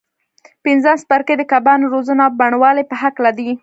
[0.63, 3.49] پنځم څپرکی د کبانو روزنه او بڼوالۍ په هکله دی.